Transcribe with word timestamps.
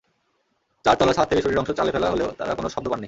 চারতলার 0.85 1.15
ছাদ 1.15 1.27
থেকে 1.27 1.41
শরীরের 1.41 1.59
অংশ 1.59 1.71
চালে 1.71 1.91
ফেলা 1.91 2.07
হলেও 2.09 2.29
তাঁরা 2.37 2.53
কোনো 2.55 2.69
শব্দ 2.69 2.87
পাননি। 2.89 2.99